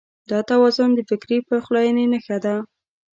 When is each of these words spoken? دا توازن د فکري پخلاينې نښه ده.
دا 0.29 0.39
توازن 0.49 0.89
د 0.95 0.99
فکري 1.09 1.37
پخلاينې 1.49 2.05
نښه 2.11 2.37
ده. 2.45 2.55